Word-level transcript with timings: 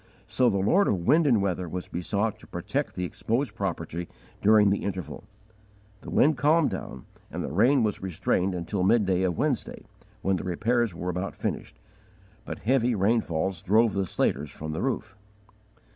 So 0.25 0.49
the 0.49 0.57
Lord 0.57 0.87
of 0.87 1.05
wind 1.05 1.27
and 1.27 1.43
weather 1.43 1.69
was 1.69 1.87
besought 1.87 2.39
to 2.39 2.47
protect 2.47 2.95
the 2.95 3.03
exposed 3.05 3.53
property 3.53 4.07
during 4.41 4.71
the 4.71 4.83
interval. 4.83 5.25
The 6.01 6.09
wind 6.09 6.37
calmed 6.37 6.71
down, 6.71 7.05
and 7.29 7.43
the 7.43 7.51
rain 7.51 7.83
was 7.83 8.01
restrained 8.01 8.55
until 8.55 8.81
midday 8.81 9.21
of 9.21 9.37
Wednesday, 9.37 9.83
when 10.23 10.37
the 10.37 10.43
repairs 10.43 10.95
were 10.95 11.09
about 11.09 11.35
finished, 11.35 11.77
but 12.45 12.57
heavy 12.65 12.95
rainfalls 12.95 13.61
drove 13.61 13.93
the 13.93 14.07
slaters 14.07 14.49
from 14.49 14.71
the 14.71 14.81
roof. 14.81 15.15